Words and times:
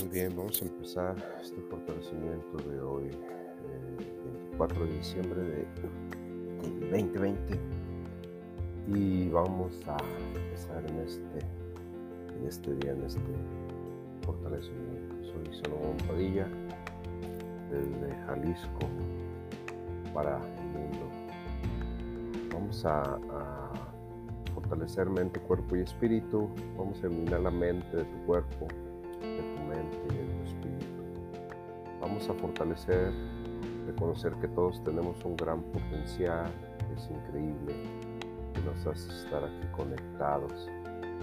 muy 0.00 0.08
bien. 0.08 0.34
Vamos 0.36 0.60
a 0.62 0.64
empezar 0.64 1.16
este 1.40 1.60
fortalecimiento 1.62 2.56
de 2.68 2.80
hoy, 2.80 3.10
24 4.50 4.84
eh, 4.84 4.88
de 4.88 4.94
diciembre 4.96 5.42
de, 5.42 5.66
2020. 6.90 7.60
Y 8.88 9.28
vamos 9.28 9.72
a 9.86 9.96
empezar 10.34 10.84
en 10.88 10.98
este, 11.00 11.38
en 12.36 12.46
este 12.46 12.74
día, 12.76 12.92
en 12.92 13.02
este 13.04 13.20
fortalecimiento. 14.24 15.14
Soy 15.24 15.62
Salomón 15.62 15.96
Padilla, 16.06 16.46
desde 17.70 18.14
Jalisco 18.26 18.88
para 20.14 20.36
el 20.36 20.64
mundo. 20.78 21.10
Vamos 22.52 22.84
a, 22.84 23.18
fortalecer 24.54 25.08
mente, 25.08 25.40
cuerpo 25.40 25.76
y 25.76 25.80
espíritu. 25.80 26.48
Vamos 26.76 27.02
a 27.02 27.06
eliminar 27.06 27.40
la 27.40 27.50
mente 27.50 27.96
de 27.96 28.04
tu 28.04 28.26
cuerpo 28.26 28.68
de 29.78 30.24
tu 30.24 30.42
espíritu. 30.44 30.86
Vamos 32.00 32.28
a 32.28 32.34
fortalecer, 32.34 33.12
reconocer 33.86 34.34
que 34.40 34.48
todos 34.48 34.82
tenemos 34.84 35.24
un 35.24 35.36
gran 35.36 35.62
potencial, 35.62 36.50
es 36.96 37.10
increíble, 37.10 37.74
que 38.52 38.60
nos 38.62 38.86
hace 38.86 39.10
estar 39.10 39.44
aquí 39.44 39.66
conectados, 39.76 40.68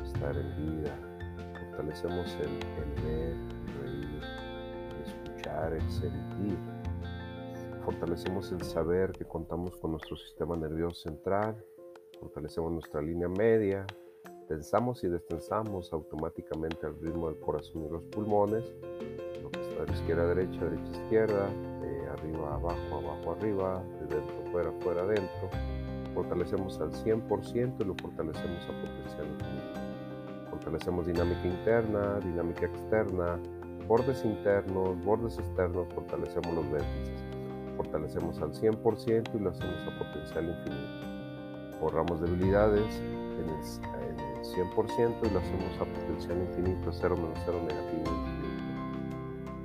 estar 0.03 0.35
en 0.35 0.55
vida. 0.57 0.95
Fortalecemos 1.59 2.35
el, 2.35 2.49
el 2.49 3.03
ver, 3.03 3.35
el 3.35 3.81
reír, 3.81 4.21
el 4.95 5.29
escuchar, 5.29 5.73
el 5.73 5.91
sentir. 5.91 6.57
Fortalecemos 7.85 8.51
el 8.51 8.61
saber 8.63 9.11
que 9.11 9.25
contamos 9.25 9.75
con 9.77 9.91
nuestro 9.91 10.15
sistema 10.15 10.55
nervioso 10.55 11.09
central, 11.09 11.55
fortalecemos 12.19 12.71
nuestra 12.71 13.01
línea 13.01 13.27
media, 13.29 13.85
tensamos 14.49 15.03
y 15.03 15.07
destensamos 15.07 15.93
automáticamente 15.93 16.87
al 16.87 16.99
ritmo 16.99 17.29
del 17.29 17.39
corazón 17.39 17.85
y 17.85 17.89
los 17.89 18.03
pulmones, 18.05 18.65
lo 19.43 19.51
que 19.51 19.61
está 19.61 19.85
de 19.85 19.93
izquierda 19.93 20.23
a 20.23 20.27
derecha, 20.33 20.65
derecha 20.65 20.91
a 20.91 21.03
izquierda, 21.03 21.49
de 21.81 22.09
arriba 22.09 22.49
a 22.49 22.55
abajo, 22.55 22.97
abajo 22.97 23.31
arriba, 23.33 23.83
de 23.99 24.15
dentro 24.15 24.51
fuera, 24.51 24.71
fuera 24.81 25.03
adentro. 25.03 25.49
Fortalecemos 26.15 26.81
al 26.81 26.91
100% 26.91 27.75
y 27.79 27.83
lo 27.83 27.93
fortalecemos 27.93 28.63
a 28.63 28.81
potencial 28.81 29.27
infinito. 29.27 30.49
Fortalecemos 30.49 31.05
dinámica 31.05 31.45
interna, 31.45 32.19
dinámica 32.19 32.65
externa, 32.65 33.39
bordes 33.87 34.25
internos, 34.25 34.99
bordes 35.05 35.37
externos, 35.37 35.87
fortalecemos 35.93 36.55
los 36.55 36.71
vértices. 36.71 37.23
Fortalecemos 37.77 38.41
al 38.41 38.51
100% 38.51 39.35
y 39.35 39.39
lo 39.39 39.51
hacemos 39.51 39.87
a 39.87 39.99
potencial 39.99 40.49
infinito. 40.49 41.79
Borramos 41.79 42.19
debilidades 42.19 42.99
en 42.99 43.47
el 43.47 43.98
100% 44.43 45.15
y 45.23 45.29
lo 45.29 45.39
hacemos 45.39 45.77
a 45.79 45.85
potencial 45.85 46.37
infinito, 46.39 46.91
0 46.91 47.15
menos 47.15 47.39
0 47.45 47.59
negativo 47.67 47.99
infinito. 47.99 48.39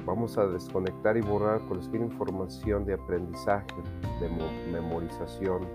Vamos 0.06 0.36
a 0.36 0.46
desconectar 0.46 1.16
y 1.16 1.22
borrar 1.22 1.60
cualquier 1.62 2.02
información 2.02 2.84
de 2.84 2.94
aprendizaje, 2.94 3.74
de 4.20 4.28
memorización, 4.70 5.66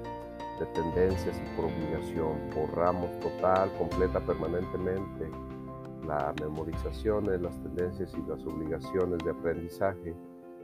de 0.59 0.65
tendencias 0.67 1.35
y 1.37 1.55
por 1.55 1.65
obligación. 1.65 2.37
Borramos 2.55 3.19
total, 3.19 3.71
completa, 3.77 4.19
permanentemente 4.19 5.29
la 6.05 6.33
memorización 6.41 7.25
de 7.25 7.39
las 7.39 7.59
tendencias 7.61 8.13
y 8.13 8.29
las 8.29 8.45
obligaciones 8.45 9.19
de 9.23 9.31
aprendizaje. 9.31 10.15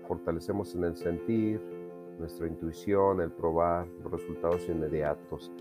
Fortalecemos 0.08 0.75
en 0.75 0.83
el 0.83 0.95
sentir, 0.95 1.61
nuestra 2.20 2.47
intuición, 2.47 3.22
el 3.22 3.31
probar 3.31 3.88
los 4.03 4.11
resultados 4.11 4.67
inmediatos 4.70 5.52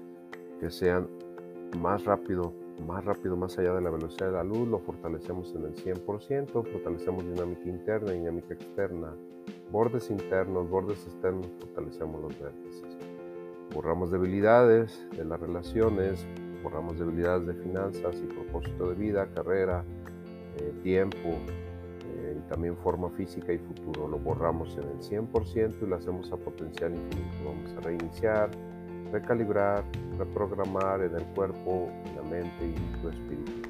que 0.61 0.71
sean 0.71 1.09
más 1.79 2.05
rápido 2.05 2.53
más 2.83 3.05
rápido, 3.05 3.37
más 3.37 3.59
allá 3.59 3.75
de 3.75 3.81
la 3.81 3.91
velocidad 3.91 4.27
de 4.27 4.33
la 4.33 4.45
luz, 4.45 4.69
lo 4.69 4.79
fortalecemos 4.79 5.55
en 5.55 5.65
el 5.65 5.75
100%, 5.75 6.51
fortalecemos 6.51 7.25
dinámica 7.25 7.69
interna, 7.69 8.13
dinámica 8.13 8.55
externa, 8.55 9.15
bordes 9.71 10.11
internos, 10.11 10.69
bordes 10.69 11.05
externos, 11.07 11.49
fortalecemos 11.61 12.21
los 12.21 12.39
vértices. 12.39 12.99
Borramos 13.73 14.11
debilidades 14.11 15.07
de 15.17 15.25
las 15.25 15.41
relaciones, 15.41 16.27
borramos 16.63 16.99
debilidades 16.99 17.47
de 17.47 17.55
finanzas 17.55 18.17
y 18.23 18.27
propósito 18.27 18.91
de 18.91 18.95
vida, 18.95 19.29
carrera, 19.35 19.85
eh, 20.57 20.73
tiempo 20.83 21.31
eh, 22.17 22.39
y 22.39 22.49
también 22.49 22.77
forma 22.77 23.11
física 23.11 23.53
y 23.53 23.59
futuro. 23.59 24.09
Lo 24.09 24.19
borramos 24.19 24.77
en 24.77 24.85
el 24.85 24.99
100% 24.99 25.75
y 25.83 25.87
lo 25.87 25.97
hacemos 25.97 26.31
a 26.33 26.37
potencial 26.37 26.95
infinito. 26.95 27.45
Vamos 27.45 27.73
a 27.77 27.81
reiniciar, 27.81 28.51
recalibrar, 29.13 29.85
reprogramar 30.19 31.03
en 31.03 31.17
el 31.17 31.25
cuerpo, 31.35 31.89
la 32.17 32.23
mente 32.23 32.67
y 32.67 33.01
tu 33.01 33.09
espíritu. 33.09 33.69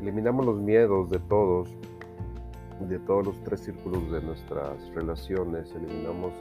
Eliminamos 0.00 0.46
los 0.46 0.56
miedos 0.56 1.10
de 1.10 1.18
todos, 1.18 1.68
de 2.80 2.98
todos 3.00 3.26
los 3.26 3.44
tres 3.44 3.60
círculos 3.60 4.10
de 4.10 4.20
nuestras 4.22 4.88
relaciones, 4.94 5.72
eliminamos 5.74 6.32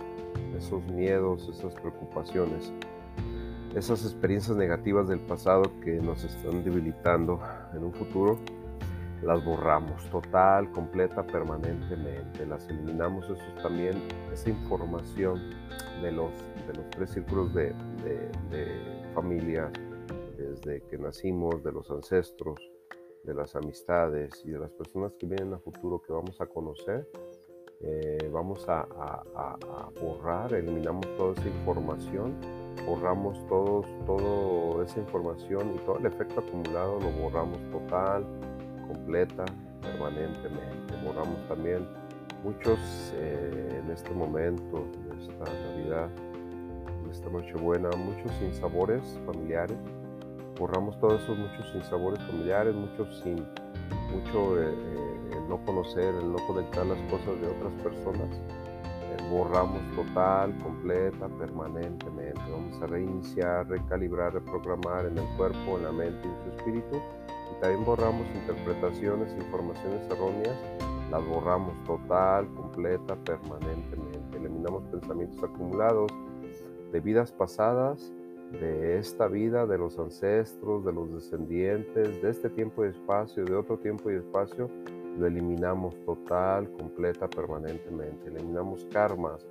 esos 0.56 0.84
miedos, 0.86 1.50
esas 1.50 1.74
preocupaciones, 1.76 2.72
esas 3.76 4.04
experiencias 4.04 4.56
negativas 4.58 5.08
del 5.08 5.20
pasado 5.20 5.64
que 5.84 6.00
nos 6.00 6.24
están 6.24 6.64
debilitando 6.64 7.40
en 7.74 7.84
un 7.84 7.94
futuro 7.94 8.38
las 9.22 9.44
borramos 9.44 10.04
total, 10.10 10.72
completa, 10.72 11.24
permanentemente. 11.24 12.46
Las 12.46 12.68
eliminamos, 12.70 13.26
eso 13.26 13.44
también, 13.62 14.02
esa 14.32 14.50
información 14.50 15.42
de 16.02 16.12
los, 16.12 16.32
de 16.68 16.74
los 16.76 16.90
tres 16.92 17.12
círculos 17.12 17.54
de, 17.54 17.74
familia, 19.14 19.72
desde 20.38 20.82
que 20.84 20.98
nacimos, 20.98 21.64
de 21.64 21.72
los 21.72 21.90
ancestros, 21.90 22.60
de 23.24 23.34
las 23.34 23.56
amistades 23.56 24.42
y 24.46 24.52
de 24.52 24.60
las 24.60 24.72
personas 24.72 25.14
que 25.20 25.26
vienen 25.26 25.54
a 25.54 25.60
futuro 25.60 26.02
que 26.02 26.14
vamos 26.14 26.40
a 26.40 26.46
conocer. 26.46 27.08
Eh, 27.82 28.30
vamos 28.32 28.66
a, 28.68 28.88
borrar, 30.02 30.54
eliminamos 30.54 31.06
toda 31.16 31.34
esa 31.34 31.48
información, 31.48 32.34
borramos 32.88 33.46
todos, 33.48 33.86
toda 34.06 34.84
esa 34.84 35.00
información 35.00 35.76
y 35.76 35.80
todo 35.86 36.00
el 36.00 36.08
efecto 36.08 36.40
acumulado 36.40 37.00
lo 37.00 37.12
borramos 37.12 37.60
total, 37.72 38.26
completa, 38.88 39.46
permanentemente. 39.82 40.96
Borramos 41.06 41.48
también 41.48 41.88
muchos 42.44 42.80
eh, 43.16 43.82
en 43.84 43.92
este 43.92 44.12
momento, 44.12 44.88
en 45.12 45.20
esta 45.20 45.44
Navidad, 45.44 46.10
esta 47.12 47.30
Nochebuena, 47.30 47.90
muchos 47.98 48.32
sinsabores 48.40 49.02
familiares. 49.26 49.78
Borramos 50.60 51.00
todos 51.00 51.22
esos 51.22 51.38
muchos 51.38 51.72
sinsabores 51.72 52.20
familiares, 52.24 52.74
muchos 52.76 53.20
sin, 53.24 53.36
mucho 54.12 54.62
eh, 54.62 54.74
eh, 54.74 55.38
el 55.38 55.50
no 55.50 55.64
conocer, 55.66 56.16
el 56.16 56.32
no 56.32 56.38
conectar 56.48 56.86
las 56.86 57.00
cosas 57.12 57.40
de 57.42 57.48
otras 57.48 57.74
personas. 57.84 58.30
borramos 59.30 59.82
total, 59.96 60.58
completa, 60.60 61.28
permanentemente. 61.28 62.42
Vamos 62.50 62.82
a 62.82 62.88
reiniciar, 62.88 63.68
recalibrar, 63.68 64.34
reprogramar 64.34 65.06
en 65.06 65.18
el 65.18 65.28
cuerpo, 65.36 65.78
en 65.78 65.84
la 65.84 65.92
mente 65.92 66.28
y 66.28 66.30
en 66.30 66.44
su 66.44 66.58
espíritu 66.58 67.02
también 67.62 67.86
borramos 67.86 68.28
interpretaciones, 68.36 69.34
informaciones 69.34 70.02
erróneas, 70.12 70.56
las 71.10 71.26
borramos 71.26 71.74
total, 71.86 72.48
completa, 72.54 73.16
permanentemente. 73.16 74.38
Eliminamos 74.38 74.84
pensamientos 74.92 75.44
acumulados 75.44 76.12
de 76.92 77.00
vidas 77.00 77.32
pasadas, 77.32 78.12
de 78.52 78.98
esta 78.98 79.28
vida, 79.28 79.66
de 79.66 79.78
los 79.78 80.00
ancestros, 80.00 80.86
de 80.86 80.94
los 80.94 81.14
descendientes, 81.14 82.22
de 82.22 82.30
este 82.30 82.50
tiempo 82.50 82.86
y 82.86 82.90
espacio, 82.90 83.44
de 83.44 83.56
otro 83.56 83.78
tiempo 83.78 84.10
y 84.10 84.16
espacio, 84.16 84.70
lo 85.18 85.28
eliminamos 85.28 85.96
total, 86.06 86.72
completa, 86.72 87.28
permanentemente. 87.28 88.30
Eliminamos 88.30 88.86
karmas, 88.92 89.46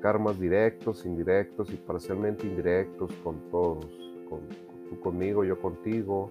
karmas 0.00 0.38
directos, 0.38 1.06
indirectos 1.06 1.70
y 1.72 1.76
parcialmente 1.76 2.46
indirectos 2.46 3.12
con 3.22 3.38
todos, 3.50 3.86
con, 4.28 4.40
tú 4.88 4.98
conmigo, 5.00 5.44
yo 5.44 5.60
contigo, 5.60 6.30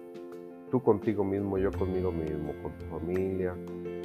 tú 0.70 0.82
contigo 0.82 1.24
mismo, 1.24 1.56
yo 1.56 1.70
conmigo 1.70 2.12
mismo, 2.12 2.52
con 2.62 2.72
tu 2.78 2.84
familia, 2.86 3.54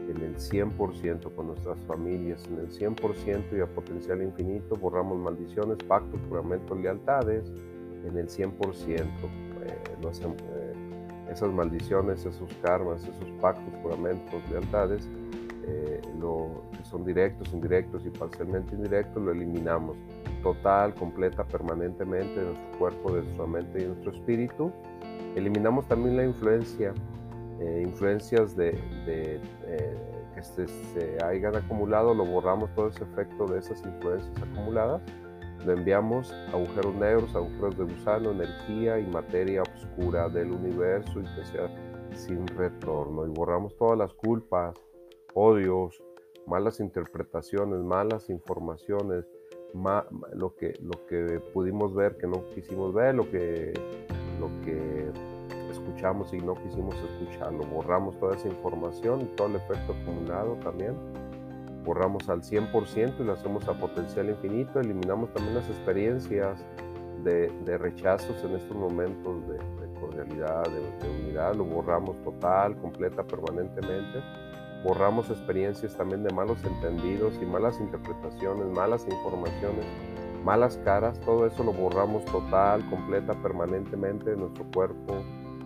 en 0.09 0.21
el 0.23 0.35
100%, 0.37 1.35
con 1.35 1.47
nuestras 1.47 1.77
familias, 1.87 2.45
en 2.47 2.59
el 2.59 2.69
100% 2.69 3.57
y 3.57 3.61
a 3.61 3.67
potencial 3.67 4.21
infinito, 4.21 4.75
borramos 4.75 5.17
maldiciones, 5.19 5.77
pactos, 5.87 6.19
juramentos, 6.27 6.79
lealtades, 6.79 7.51
en 8.05 8.17
el 8.17 8.27
100%. 8.27 8.49
Eh, 8.93 9.07
eh, 9.65 10.73
esas 11.31 11.51
maldiciones, 11.51 12.25
esos 12.25 12.51
karmas, 12.63 13.03
esos 13.03 13.29
pactos, 13.39 13.71
juramentos, 13.83 14.41
lealtades, 14.49 15.07
eh, 15.67 16.01
que 16.01 16.85
son 16.85 17.05
directos, 17.05 17.53
indirectos 17.53 18.03
y 18.05 18.09
parcialmente 18.09 18.73
indirectos, 18.73 19.21
lo 19.21 19.31
eliminamos 19.31 19.95
total, 20.41 20.95
completa, 20.95 21.43
permanentemente 21.43 22.39
de 22.39 22.45
nuestro 22.47 22.79
cuerpo, 22.79 23.13
de 23.13 23.21
nuestra 23.21 23.45
mente 23.45 23.77
y 23.77 23.81
de 23.83 23.87
nuestro 23.89 24.11
espíritu 24.11 24.71
Eliminamos 25.35 25.87
también 25.87 26.17
la 26.17 26.25
influencia, 26.25 26.93
eh, 27.59 27.83
influencias 27.85 28.55
de, 28.55 28.79
eh, 29.05 29.41
que 30.33 30.43
se, 30.43 31.17
hayan 31.25 31.55
acumulado, 31.57 32.13
lo 32.13 32.25
borramos 32.25 32.73
todo 32.73 32.87
ese 32.87 33.03
efecto 33.03 33.45
de 33.47 33.59
esas 33.59 33.83
influencias 33.83 34.33
acumuladas, 34.41 35.01
lo 35.65 35.73
enviamos 35.73 36.33
agujeros 36.53 36.95
negros, 36.95 37.35
agujeros 37.35 37.77
de 37.77 37.83
gusano, 37.83 38.31
energía 38.31 38.97
y 38.97 39.05
materia 39.07 39.61
oscura 39.63 40.29
del 40.29 40.53
universo 40.53 41.19
y 41.19 41.23
que 41.35 41.45
sea 41.45 41.67
sin 42.13 42.47
retorno. 42.47 43.25
Y 43.25 43.29
borramos 43.29 43.75
todas 43.75 43.97
las 43.97 44.13
culpas, 44.13 44.73
odios, 45.33 46.01
malas 46.47 46.79
interpretaciones, 46.79 47.79
malas 47.79 48.29
informaciones, 48.29 49.25
lo, 50.33 50.55
que, 50.55 50.79
lo 50.81 51.05
que 51.07 51.41
pudimos 51.53 51.93
ver 51.93 52.15
que 52.15 52.25
no 52.25 52.45
quisimos 52.55 52.93
ver, 52.93 53.15
lo 53.15 53.29
que 53.29 53.73
escuchamos 55.99 56.33
y 56.33 56.37
no 56.37 56.55
quisimos 56.55 56.95
escucharlo. 56.95 57.65
Borramos 57.65 58.17
toda 58.19 58.35
esa 58.35 58.47
información 58.47 59.21
y 59.21 59.25
todo 59.35 59.47
el 59.47 59.55
efecto 59.55 59.93
acumulado 60.01 60.55
también. 60.63 60.95
Borramos 61.83 62.29
al 62.29 62.41
100% 62.41 63.19
y 63.19 63.23
lo 63.23 63.33
hacemos 63.33 63.67
a 63.67 63.73
potencial 63.73 64.29
infinito. 64.29 64.79
Eliminamos 64.79 65.33
también 65.33 65.55
las 65.55 65.67
experiencias 65.67 66.65
de, 67.23 67.51
de 67.65 67.77
rechazos 67.77 68.41
en 68.43 68.55
estos 68.55 68.77
momentos 68.77 69.45
de, 69.47 69.57
de 69.57 69.99
cordialidad, 69.99 70.63
de, 70.63 70.81
de 71.05 71.23
unidad. 71.23 71.55
Lo 71.55 71.65
borramos 71.65 72.15
total, 72.23 72.77
completa, 72.77 73.23
permanentemente 73.23 74.19
borramos 74.81 75.29
experiencias 75.29 75.93
también 75.97 76.23
de 76.23 76.33
malos 76.33 76.63
entendidos 76.63 77.33
y 77.41 77.45
malas 77.45 77.81
interpretaciones, 77.81 78.65
malas 78.67 79.05
informaciones, 79.11 79.85
malas 80.45 80.79
caras, 80.85 81.19
todo 81.19 81.45
eso 81.45 81.65
lo 81.65 81.73
borramos 81.73 82.23
total, 82.23 82.89
completa, 82.89 83.33
permanentemente 83.43 84.29
de 84.29 84.37
nuestro 84.37 84.63
cuerpo, 84.73 85.21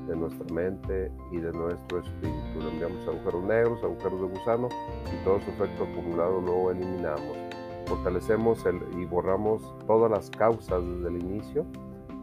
de 0.08 0.16
nuestra 0.16 0.46
mente 0.54 1.12
y 1.32 1.38
de 1.38 1.52
nuestro 1.52 2.00
espíritu. 2.00 2.60
Le 2.60 2.70
enviamos 2.70 3.08
agujeros 3.08 3.44
negros, 3.44 3.84
agujeros 3.84 4.22
de 4.22 4.28
gusano 4.28 4.70
y 5.12 5.24
todo 5.24 5.40
su 5.42 5.50
efecto 5.52 5.84
acumulado 5.84 6.42
lo 6.42 6.72
eliminamos. 6.72 7.38
Fortalecemos 7.86 8.66
el, 8.66 8.80
y 8.98 9.06
borramos 9.06 9.62
todas 9.86 10.10
las 10.10 10.30
causas 10.30 10.84
desde 10.84 11.08
el 11.10 11.22
inicio, 11.22 11.66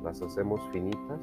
las 0.02 0.22
hacemos 0.22 0.60
finitas 0.72 1.20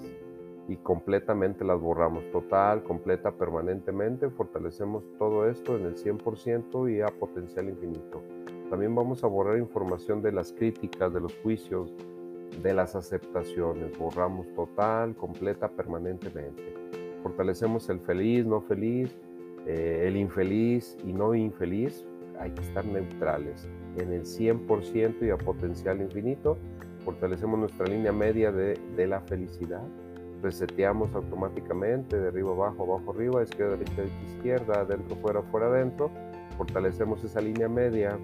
y 0.68 0.76
completamente 0.78 1.64
las 1.64 1.80
borramos, 1.80 2.30
total, 2.32 2.84
completa, 2.84 3.32
permanentemente. 3.32 4.30
Fortalecemos 4.30 5.04
todo 5.18 5.50
esto 5.50 5.78
en 5.78 5.86
el 5.86 5.96
100% 5.96 6.94
y 6.94 7.02
a 7.02 7.08
potencial 7.08 7.70
infinito. 7.70 8.22
También 8.70 8.94
vamos 8.94 9.24
a 9.24 9.28
borrar 9.28 9.58
información 9.58 10.22
de 10.22 10.34
las 10.34 10.52
críticas, 10.52 11.14
de 11.14 11.22
los 11.22 11.34
juicios, 11.38 11.94
de 12.62 12.74
las 12.74 12.96
aceptaciones. 12.96 13.98
Borramos 13.98 14.48
total, 14.54 15.16
completa, 15.16 15.70
permanentemente. 15.70 16.74
Fortalecemos 17.24 17.90
el 17.90 18.00
feliz, 18.00 18.46
no 18.46 18.62
feliz, 18.62 19.16
eh, 19.66 20.06
el 20.08 20.18
infeliz 20.18 20.98
y 21.06 21.14
no 21.14 21.36
infeliz. 21.36 22.06
Hay 22.40 22.52
que 22.52 22.62
estar 22.62 22.86
neutrales 22.86 23.68
en 23.98 24.14
el 24.14 24.24
100% 24.24 25.26
y 25.26 25.30
a 25.30 25.38
potencial 25.38 26.02
infinito. 26.02 26.58
Fortalecemos 27.04 27.60
nuestra 27.60 27.86
línea 27.88 28.12
media 28.12 28.52
de, 28.52 28.80
de 28.96 29.08
la 29.08 29.22
felicidad 29.22 29.84
reseteamos 30.42 31.14
automáticamente 31.14 32.18
de 32.18 32.28
arriba 32.28 32.52
abajo, 32.52 32.84
abajo 32.84 33.12
arriba, 33.12 33.44
izquierda, 33.44 33.72
derecha, 33.72 33.96
derecha, 33.96 34.36
izquierda, 34.36 34.82
adentro, 34.82 35.16
fuera, 35.18 35.42
fuera, 35.44 35.68
adentro. 35.68 36.12
Fortalecemos 36.58 37.24
esa 37.24 37.42
línea 37.42 37.68
media 37.68 38.18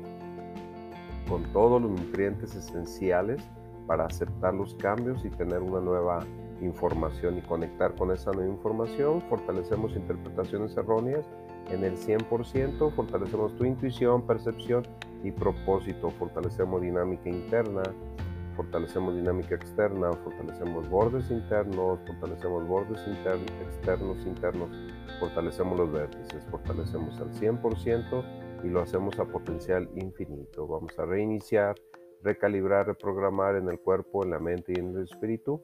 con 1.27 1.43
todos 1.53 1.81
los 1.81 1.91
nutrientes 1.91 2.55
esenciales 2.55 3.41
para 3.87 4.05
aceptar 4.05 4.53
los 4.53 4.75
cambios 4.75 5.23
y 5.25 5.29
tener 5.29 5.61
una 5.61 5.79
nueva 5.79 6.25
información 6.61 7.37
y 7.37 7.41
conectar 7.41 7.95
con 7.95 8.11
esa 8.11 8.31
nueva 8.31 8.51
información. 8.51 9.21
Fortalecemos 9.29 9.95
interpretaciones 9.95 10.75
erróneas 10.77 11.25
en 11.69 11.83
el 11.83 11.97
100%, 11.97 12.93
fortalecemos 12.93 13.55
tu 13.55 13.65
intuición, 13.65 14.25
percepción 14.25 14.83
y 15.23 15.31
propósito, 15.31 16.09
fortalecemos 16.11 16.81
dinámica 16.81 17.29
interna, 17.29 17.83
fortalecemos 18.55 19.15
dinámica 19.15 19.55
externa, 19.55 20.11
fortalecemos 20.11 20.89
bordes 20.89 21.29
internos, 21.31 21.99
fortalecemos 22.05 22.67
bordes 22.67 23.07
internos, 23.07 23.51
externos, 23.61 24.25
internos, 24.25 24.69
fortalecemos 25.19 25.77
los 25.77 25.91
vértices, 25.91 26.43
fortalecemos 26.51 27.19
al 27.19 27.31
100% 27.31 28.23
y 28.63 28.67
lo 28.67 28.81
hacemos 28.81 29.17
a 29.19 29.25
potencial 29.25 29.89
infinito. 29.95 30.67
Vamos 30.67 30.97
a 30.99 31.05
reiniciar, 31.05 31.75
recalibrar, 32.23 32.87
reprogramar 32.87 33.55
en 33.55 33.69
el 33.69 33.79
cuerpo, 33.79 34.23
en 34.23 34.31
la 34.31 34.39
mente 34.39 34.73
y 34.75 34.79
en 34.79 34.95
el 34.95 35.03
espíritu. 35.03 35.61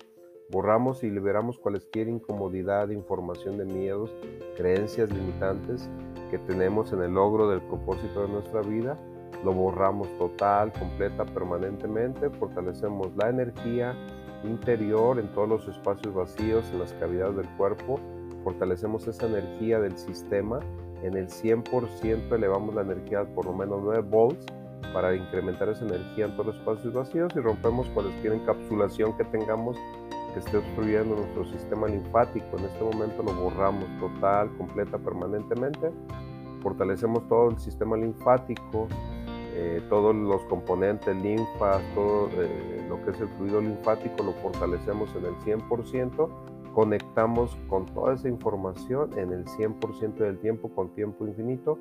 Borramos 0.50 1.03
y 1.03 1.09
liberamos 1.09 1.59
cualquier 1.59 2.07
incomodidad, 2.07 2.89
información 2.89 3.57
de 3.57 3.65
miedos, 3.65 4.13
creencias 4.57 5.11
limitantes 5.11 5.89
que 6.31 6.39
tenemos 6.39 6.91
en 6.91 7.03
el 7.03 7.13
logro 7.13 7.50
del 7.50 7.61
propósito 7.61 8.23
de 8.23 8.29
nuestra 8.29 8.61
vida. 8.61 8.97
Lo 9.44 9.53
borramos 9.53 10.07
total, 10.17 10.73
completa, 10.73 11.23
permanentemente, 11.25 12.29
fortalecemos 12.31 13.15
la 13.15 13.29
energía 13.29 13.95
interior 14.44 15.19
en 15.19 15.31
todos 15.33 15.47
los 15.47 15.67
espacios 15.67 16.13
vacíos, 16.13 16.65
en 16.71 16.79
las 16.79 16.94
cavidades 16.94 17.38
del 17.38 17.50
cuerpo, 17.57 18.00
fortalecemos 18.44 19.07
esa 19.07 19.27
energía 19.27 19.79
del 19.79 19.97
sistema, 19.97 20.59
en 21.03 21.15
el 21.15 21.27
100% 21.27 22.33
elevamos 22.33 22.73
la 22.75 22.81
energía 22.81 23.23
por 23.35 23.45
lo 23.45 23.53
menos 23.53 23.81
9 23.83 24.01
volts 24.01 24.45
para 24.93 25.15
incrementar 25.15 25.69
esa 25.69 25.85
energía 25.85 26.25
en 26.25 26.31
todos 26.33 26.47
los 26.47 26.55
espacios 26.57 26.93
vacíos 26.93 27.31
y 27.35 27.39
rompemos 27.39 27.87
cualquier 27.89 28.33
encapsulación 28.33 29.15
que 29.17 29.23
tengamos 29.25 29.77
que 30.33 30.39
esté 30.39 30.57
obstruyendo 30.57 31.15
nuestro 31.15 31.45
sistema 31.45 31.87
linfático. 31.87 32.57
En 32.57 32.65
este 32.65 32.83
momento 32.83 33.23
lo 33.23 33.33
borramos 33.33 33.85
total, 33.99 34.49
completa, 34.57 34.97
permanentemente. 34.97 35.91
Fortalecemos 36.61 37.27
todo 37.27 37.49
el 37.51 37.59
sistema 37.59 37.97
linfático, 37.97 38.87
eh, 39.55 39.81
todos 39.89 40.15
los 40.15 40.41
componentes, 40.43 41.15
linfas, 41.15 41.81
todo 41.95 42.29
eh, 42.37 42.85
lo 42.87 43.03
que 43.03 43.11
es 43.11 43.19
el 43.19 43.27
fluido 43.29 43.61
linfático 43.61 44.23
lo 44.23 44.33
fortalecemos 44.33 45.09
en 45.15 45.25
el 45.25 45.35
100%, 45.39 46.29
conectamos 46.73 47.57
con 47.67 47.85
toda 47.87 48.13
esa 48.13 48.29
información 48.29 49.17
en 49.17 49.33
el 49.33 49.45
100% 49.45 50.15
del 50.15 50.39
tiempo, 50.39 50.69
con 50.69 50.89
tiempo 50.93 51.25
infinito, 51.25 51.77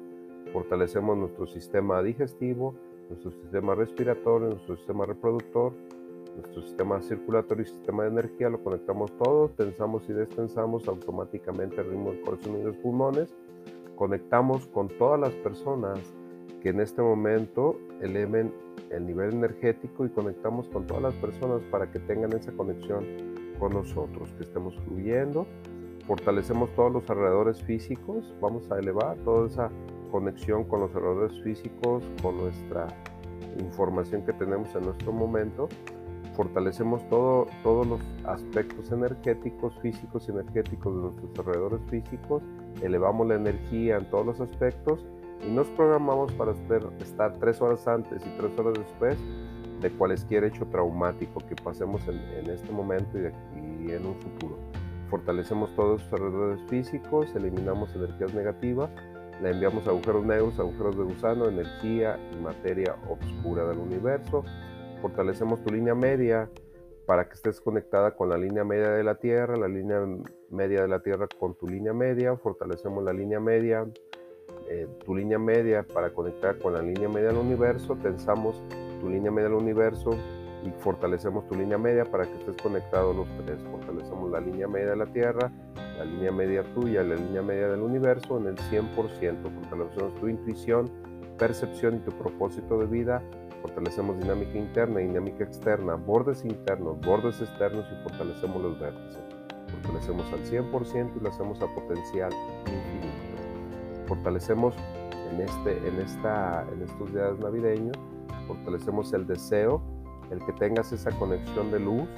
fortalecemos 0.53 1.17
nuestro 1.19 1.47
sistema 1.47 2.03
digestivo, 2.03 2.75
nuestro 3.09 3.31
sistema 3.33 3.75
respiratorio, 3.75 4.49
nuestro 4.49 4.77
sistema 4.77 5.07
reproductor, 5.07 5.73
nuestro 6.37 6.63
sistema 6.63 7.01
circulatorio 7.01 7.65
y 7.65 7.67
sistema 7.67 8.05
de 8.05 8.11
energía, 8.11 8.49
lo 8.49 8.63
conectamos 8.63 9.11
todo, 9.19 9.49
tensamos 9.51 10.09
y 10.09 10.13
destensamos 10.13 10.87
automáticamente 10.89 11.81
el 11.81 11.91
ritmo 11.91 12.13
del 12.13 12.21
corazón 12.23 12.61
y 12.61 12.65
los 12.65 12.77
pulmones, 12.77 13.35
conectamos 13.97 14.67
con 14.69 14.89
todas 14.89 15.19
las 15.19 15.35
personas 15.37 15.99
que 16.61 16.71
en 16.71 16.81
este 16.81 17.03
momento 17.03 17.79
eleven 18.01 18.53
el 18.91 19.07
nivel 19.07 19.33
energético 19.35 20.07
y 20.07 20.09
conectamos 20.11 20.69
con 20.69 20.87
todas 20.87 21.03
las 21.03 21.15
personas 21.15 21.63
para 21.71 21.91
que 21.91 21.99
tengan 22.01 22.33
esa 22.33 22.53
conexión 22.53 23.05
con 23.59 23.73
nosotros, 23.73 24.33
que 24.35 24.45
estemos 24.45 24.77
fluyendo, 24.87 25.47
fortalecemos 26.07 26.73
todos 26.75 26.93
los 26.93 27.11
alrededores 27.11 27.63
físicos, 27.63 28.35
vamos 28.41 28.71
a 28.71 28.79
elevar 28.79 29.17
toda 29.19 29.47
esa 29.47 29.71
conexión 30.09 30.65
con 30.65 30.81
los 30.81 30.95
alrededores 30.95 31.41
físicos, 31.43 32.03
con 32.23 32.37
nuestra 32.39 32.89
información 33.59 34.23
que 34.25 34.33
tenemos 34.33 34.75
en 34.75 34.85
nuestro 34.85 35.13
momento, 35.13 35.69
fortalecemos 36.35 37.03
todo, 37.09 37.47
todos 37.63 37.87
los 37.87 38.01
aspectos 38.25 38.93
energéticos, 38.93 39.75
físicos 39.81 40.29
y 40.29 40.31
energéticos 40.31 40.95
de 40.95 41.03
nuestros 41.03 41.39
alrededores 41.39 41.81
físicos, 41.91 42.43
elevamos 42.83 43.27
la 43.27 43.35
energía 43.35 43.97
en 43.97 44.09
todos 44.09 44.25
los 44.25 44.41
aspectos 44.41 45.05
y 45.47 45.51
nos 45.51 45.67
programamos 45.69 46.33
para 46.35 46.53
estar 47.01 47.33
tres 47.39 47.61
horas 47.61 47.87
antes 47.89 48.25
y 48.25 48.31
tres 48.39 48.59
horas 48.59 48.75
después 48.79 49.19
de 49.81 49.91
cualquier 49.91 50.45
hecho 50.45 50.67
traumático 50.67 51.41
que 51.49 51.55
pasemos 51.57 52.03
en, 52.09 52.51
este 52.51 52.73
momento 52.73 53.19
y, 53.19 53.91
en 53.91 54.07
un 54.07 54.15
futuro. 54.17 54.57
Fortalecemos 55.11 55.75
todos 55.75 56.03
los 56.03 56.13
alrededores 56.13 56.61
físicos, 56.69 57.35
eliminamos 57.35 57.95
energías 57.95 58.35
negativas, 58.35 58.91
le 59.43 59.51
enviamos 59.51 59.87
agujeros 59.87 60.25
negros, 60.25 60.59
agujeros 60.59 60.97
de 60.97 61.05
gusano, 61.05 61.49
energía 61.49 62.19
y 62.33 62.37
materia 62.37 62.97
oscura 63.09 63.65
del 63.67 63.79
universo. 63.79 64.45
Fortalecemos 65.01 65.63
tu 65.63 65.73
línea 65.73 65.95
media 65.95 66.51
para 67.07 67.29
que 67.29 67.35
estés 67.35 67.61
conectada 67.61 68.15
con 68.15 68.29
la 68.29 68.37
línea 68.37 68.65
media 68.65 68.91
de 68.91 69.05
la 69.05 69.15
Tierra, 69.15 69.57
la 69.57 69.69
línea 69.69 70.01
media 70.51 70.83
de 70.83 70.89
la 70.89 71.01
Tierra 71.01 71.29
con 71.39 71.55
tu 71.55 71.67
línea 71.67 71.93
media. 71.93 72.37
Fortalecemos 72.37 73.03
la 73.05 73.13
línea 73.13 73.41
media 73.41 73.87
eh, 74.71 74.87
tu 75.05 75.15
línea 75.15 75.39
media 75.39 75.83
para 75.83 76.11
conectar 76.11 76.59
con 76.59 76.75
la 76.75 76.83
línea 76.83 77.09
media 77.09 77.29
del 77.29 77.39
universo, 77.39 77.97
tensamos 78.03 78.63
tu 79.01 79.09
línea 79.09 79.31
media 79.31 79.49
del 79.49 79.57
universo 79.59 80.11
y 80.63 80.71
fortalecemos 80.83 81.47
tu 81.49 81.55
línea 81.55 81.79
media 81.79 82.05
para 82.05 82.25
que 82.25 82.35
estés 82.35 82.57
conectado 82.63 83.15
los 83.15 83.27
tres. 83.45 83.59
Fortalecemos 83.71 84.31
la 84.31 84.41
línea 84.41 84.69
media 84.69 84.91
de 84.91 84.97
la 84.97 85.07
Tierra, 85.07 85.51
la 85.99 86.05
línea 86.05 86.33
media 86.33 86.63
tuya, 86.75 87.03
la 87.03 87.17
línea 87.17 87.43
media 87.43 87.69
del 87.69 87.81
universo 87.81 88.39
en 88.39 88.47
el 88.47 88.57
100%. 88.57 88.95
Fortalecemos 88.95 90.15
tu 90.21 90.29
intuición, 90.29 90.91
percepción 91.39 91.97
y 91.97 91.99
tu 91.99 92.13
propósito 92.13 92.79
de 92.79 92.87
vida. 92.87 93.23
Fortalecemos 93.63 94.19
dinámica 94.19 94.57
interna 94.57 95.01
dinámica 95.01 95.45
externa, 95.45 95.97
bordes 95.97 96.45
internos, 96.45 97.01
bordes 97.01 97.41
externos 97.41 97.85
y 97.93 98.09
fortalecemos 98.09 98.63
los 98.63 98.81
vértices. 98.81 99.23
Fortalecemos 99.83 100.33
al 100.33 100.45
100% 100.45 101.11
y 101.17 101.21
lo 101.21 101.29
hacemos 101.29 101.61
a 101.61 101.67
potencial 101.75 102.33
infinito 102.61 103.29
fortalecemos 104.09 104.75
en, 105.31 105.43
este, 105.43 105.87
en, 105.87 106.01
esta, 106.01 106.67
en 106.73 106.83
estos 106.83 107.13
días 107.13 107.39
navideños, 107.39 107.97
fortalecemos 108.47 109.13
el 109.13 109.27
deseo, 109.27 109.83
el 110.31 110.45
que 110.45 110.53
tengas 110.55 110.91
esa 110.93 111.11
conexión 111.13 111.71
de 111.71 111.79
luz 111.79 112.09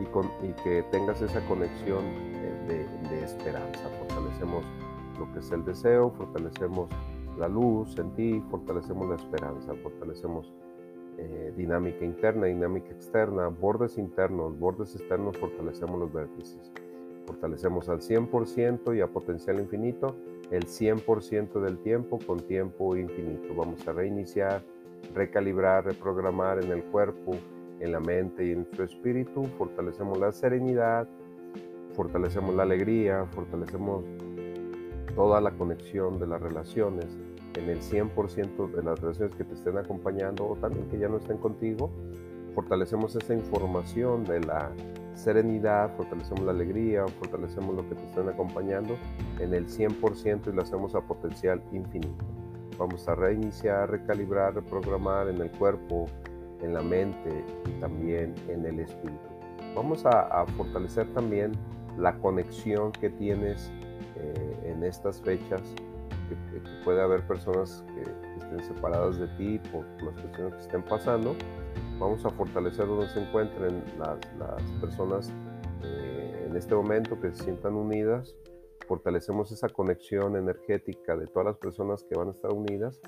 y, 0.00 0.04
con, 0.06 0.30
y 0.42 0.52
que 0.64 0.82
tengas 0.90 1.20
esa 1.22 1.40
conexión 1.46 2.02
de, 2.66 3.24
esperanza. 3.24 3.88
Fortalecemos 3.98 4.64
lo 5.18 5.32
que 5.32 5.38
es 5.40 5.50
el 5.52 5.64
deseo, 5.64 6.10
fortalecemos 6.10 6.90
la 7.38 7.48
luz 7.48 7.98
en 7.98 8.10
ti, 8.14 8.42
fortalecemos 8.50 9.08
la 9.08 9.16
esperanza, 9.16 9.74
fortalecemos 9.82 10.52
eh, 11.18 11.52
dinámica 11.56 12.04
interna, 12.04 12.46
dinámica 12.46 12.90
externa, 12.90 13.48
bordes 13.48 13.98
internos, 13.98 14.58
bordes 14.58 14.94
externos, 14.94 15.36
fortalecemos 15.38 15.98
los 15.98 16.12
vértices. 16.12 16.72
Fortalecemos 17.26 17.88
al 17.88 18.00
100% 18.00 18.96
y 18.96 19.00
a 19.00 19.06
potencial 19.06 19.58
infinito 19.58 20.16
el 20.50 20.66
100% 20.66 21.60
del 21.60 21.78
tiempo 21.78 22.18
con 22.26 22.40
tiempo 22.40 22.96
infinito. 22.96 23.54
Vamos 23.54 23.86
a 23.88 23.92
reiniciar, 23.92 24.62
recalibrar, 25.14 25.84
reprogramar 25.84 26.62
en 26.62 26.70
el 26.70 26.84
cuerpo, 26.84 27.32
en 27.80 27.92
la 27.92 28.00
mente 28.00 28.46
y 28.46 28.52
en 28.52 28.66
su 28.72 28.82
espíritu. 28.82 29.44
Fortalecemos 29.56 30.18
la 30.18 30.32
serenidad, 30.32 31.08
fortalecemos 31.94 32.54
la 32.54 32.64
alegría, 32.64 33.26
fortalecemos 33.32 34.04
toda 35.14 35.40
la 35.40 35.52
conexión 35.52 36.18
de 36.18 36.26
las 36.26 36.40
relaciones 36.40 37.06
en 37.56 37.70
el 37.70 37.80
100% 37.80 38.70
de 38.70 38.82
las 38.82 39.00
relaciones 39.00 39.34
que 39.36 39.44
te 39.44 39.54
estén 39.54 39.78
acompañando 39.78 40.46
o 40.46 40.56
también 40.56 40.88
que 40.88 40.98
ya 40.98 41.08
no 41.08 41.18
estén 41.18 41.38
contigo. 41.38 41.90
Fortalecemos 42.54 43.14
esa 43.16 43.34
información 43.34 44.24
de 44.24 44.40
la 44.40 44.70
serenidad, 45.14 45.94
fortalecemos 45.96 46.44
la 46.44 46.52
alegría, 46.52 47.06
fortalecemos 47.06 47.74
lo 47.76 47.88
que 47.88 47.94
te 47.94 48.04
están 48.04 48.28
acompañando 48.28 48.96
en 49.40 49.54
el 49.54 49.66
100% 49.66 50.48
y 50.48 50.52
lo 50.52 50.62
hacemos 50.62 50.94
a 50.94 51.00
potencial 51.00 51.62
infinito. 51.72 52.24
Vamos 52.78 53.08
a 53.08 53.14
reiniciar, 53.14 53.90
recalibrar, 53.90 54.54
reprogramar 54.54 55.28
en 55.28 55.40
el 55.40 55.50
cuerpo, 55.52 56.06
en 56.60 56.74
la 56.74 56.82
mente 56.82 57.44
y 57.66 57.80
también 57.80 58.34
en 58.48 58.64
el 58.64 58.80
espíritu. 58.80 59.34
Vamos 59.74 60.04
a, 60.06 60.44
fortalecer 60.56 61.06
también 61.14 61.52
la 61.98 62.16
conexión 62.18 62.92
que 62.92 63.10
tienes 63.10 63.70
eh, 64.16 64.58
en 64.64 64.82
estas 64.84 65.20
fechas, 65.20 65.62
que, 66.28 66.60
puede 66.84 67.00
haber 67.00 67.26
personas 67.26 67.84
que, 67.94 68.02
estén 68.02 68.64
separadas 68.64 69.18
de 69.18 69.28
ti 69.36 69.60
por 69.72 69.84
las 70.02 70.20
cuestiones 70.20 70.54
que 70.54 70.60
estén 70.60 70.82
pasando. 70.82 71.34
Vamos 71.98 72.24
a 72.24 72.30
fortalecer 72.30 72.86
donde 72.86 73.08
se 73.08 73.20
encuentren 73.20 73.82
las, 73.98 74.62
personas 74.80 75.32
eh, 75.82 76.46
en 76.48 76.56
este 76.56 76.74
momento 76.74 77.18
que 77.20 77.32
se 77.32 77.44
sientan 77.44 77.74
unidas. 77.74 78.34
Fortalecemos 78.86 79.50
esa 79.52 79.68
conexión 79.68 80.36
energética 80.36 81.16
de 81.16 81.26
todas 81.26 81.46
las 81.46 81.56
personas 81.56 82.04
que 82.04 82.16
van 82.16 82.28
a 82.28 82.32
estar 82.32 82.52
unidas. 82.52 83.00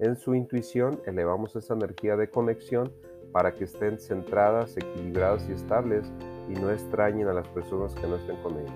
En 0.00 0.16
su 0.16 0.34
intuición 0.34 1.00
elevamos 1.06 1.56
esa 1.56 1.74
energía 1.74 2.16
de 2.16 2.28
conexión 2.28 2.92
para 3.32 3.54
que 3.54 3.64
estén 3.64 3.98
centradas, 3.98 4.76
equilibradas 4.76 5.48
y 5.48 5.52
estables 5.52 6.12
y 6.48 6.54
no 6.54 6.70
extrañen 6.70 7.28
a 7.28 7.32
las 7.32 7.46
personas 7.48 7.94
que 7.94 8.06
no 8.06 8.16
estén 8.16 8.36
con 8.42 8.58
ellos. 8.58 8.72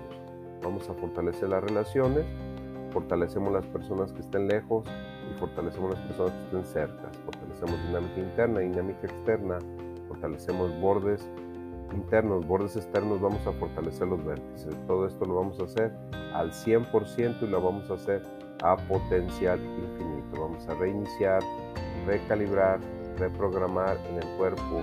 Vamos 0.63 0.89
a 0.89 0.93
fortalecer 0.93 1.49
las 1.49 1.63
relaciones, 1.63 2.25
fortalecemos 2.91 3.51
las 3.53 3.65
personas 3.67 4.11
que 4.11 4.21
estén 4.21 4.47
lejos 4.47 4.85
y 5.29 5.39
fortalecemos 5.39 5.91
las 5.91 5.99
personas 6.01 6.33
que 6.33 6.43
estén 6.45 6.65
cerca. 6.65 7.11
Fortalecemos 7.25 7.87
dinámica 7.87 8.19
interna, 8.19 8.59
dinámica 8.59 9.07
externa, 9.07 9.59
fortalecemos 10.07 10.79
bordes 10.79 11.29
internos, 11.93 12.45
bordes 12.45 12.75
externos, 12.75 13.21
vamos 13.21 13.45
a 13.47 13.51
fortalecer 13.53 14.07
los 14.07 14.23
vértices. 14.25 14.75
Todo 14.87 15.05
esto 15.07 15.25
lo 15.25 15.35
vamos 15.35 15.59
a 15.59 15.63
hacer 15.63 15.93
al 16.33 16.51
100% 16.51 17.41
y 17.41 17.47
lo 17.47 17.61
vamos 17.61 17.89
a 17.89 17.93
hacer 17.93 18.23
a 18.63 18.75
potencial 18.75 19.59
infinito. 19.59 20.41
Vamos 20.41 20.67
a 20.67 20.73
reiniciar, 20.75 21.41
recalibrar, 22.05 22.79
reprogramar 23.17 23.97
en 24.09 24.17
el 24.17 24.37
cuerpo, 24.37 24.81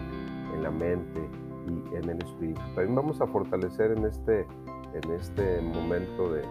en 0.54 0.62
la 0.62 0.70
mente 0.70 1.43
y 1.66 1.96
en 1.96 2.10
el 2.10 2.22
espíritu. 2.22 2.60
También 2.74 2.94
vamos 2.94 3.20
a 3.20 3.26
fortalecer 3.26 3.92
en 3.92 4.04
este, 4.04 4.46
en 4.94 5.10
este 5.12 5.60
momento 5.60 6.32
de, 6.32 6.42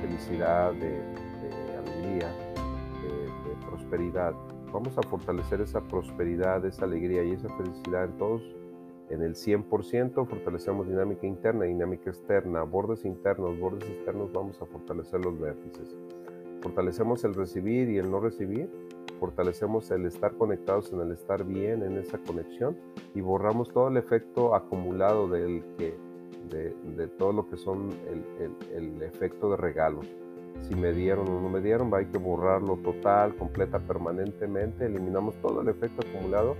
felicidad, 0.00 0.72
de, 0.74 1.00
alegría, 1.78 2.28
de, 2.28 3.66
prosperidad. 3.68 4.34
Vamos 4.72 4.96
a 4.96 5.02
fortalecer 5.02 5.60
esa 5.60 5.80
prosperidad, 5.80 6.64
esa 6.64 6.84
alegría 6.84 7.24
y 7.24 7.32
esa 7.32 7.48
felicidad 7.56 8.04
en 8.04 8.12
todos 8.18 8.42
en 9.10 9.22
el 9.22 9.34
100%, 9.34 10.24
fortalecemos 10.24 10.86
dinámica 10.86 11.26
interna, 11.26 11.64
dinámica 11.64 12.10
externa, 12.10 12.62
bordes 12.62 13.04
internos, 13.04 13.58
bordes 13.58 13.88
externos, 13.90 14.32
vamos 14.32 14.62
a 14.62 14.66
fortalecer 14.66 15.24
los 15.24 15.38
vértices. 15.38 15.96
Fortalecemos 16.62 17.24
el 17.24 17.34
recibir 17.34 17.90
y 17.90 17.98
el 17.98 18.08
no 18.08 18.20
recibir, 18.20 18.70
fortalecemos 19.20 19.90
el 19.90 20.06
estar 20.06 20.34
conectados 20.34 20.90
en 20.92 21.00
el 21.00 21.12
estar 21.12 21.44
bien, 21.44 21.82
en 21.82 21.98
esa 21.98 22.18
conexión, 22.18 22.76
y 23.14 23.20
borramos 23.20 23.70
todo 23.70 23.88
el 23.88 23.98
efecto 23.98 24.54
acumulado 24.54 25.28
del 25.28 25.62
que, 25.76 25.94
de, 26.48 27.06
todo 27.18 27.32
lo 27.32 27.48
que 27.48 27.58
son 27.58 27.90
el, 28.74 29.02
efecto 29.02 29.50
de 29.50 29.56
regalos. 29.58 30.06
Si 30.62 30.74
me 30.74 30.92
dieron 30.92 31.28
o 31.28 31.40
no 31.40 31.48
me 31.48 31.60
dieron, 31.60 31.94
hay 31.94 32.06
que 32.06 32.18
borrarlo 32.18 32.76
total, 32.78 33.36
completa, 33.36 33.78
permanentemente. 33.78 34.86
Eliminamos 34.86 35.34
todo 35.36 35.60
el 35.60 35.68
efecto 35.68 36.02
acumulado 36.06 36.56